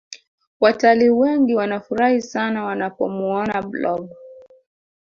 Wataliii 0.59 1.09
wengi 1.09 1.55
wanafurahi 1.55 2.21
sana 2.21 2.63
wanapomuona 2.63 3.61
blob 3.61 4.09